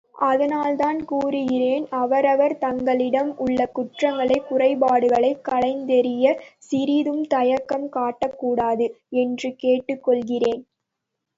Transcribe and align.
அதனால்தான் 0.25 1.05
கூறுகிறேன், 1.05 1.87
அவரவர் 1.95 2.57
தங்களிடம் 2.57 3.37
உள்ள 3.37 3.65
குற்றங்களை, 3.69 4.41
குறைபாடுகளைக் 4.49 5.43
களைந்தெறியச் 5.49 6.41
சிறிதும் 6.69 7.23
தயக்கம் 7.27 7.87
காட்டக்கூடாது 7.91 8.87
என்று 9.17 9.55
கேட்டுக் 9.55 10.03
கொள்கிறேன். 10.03 10.63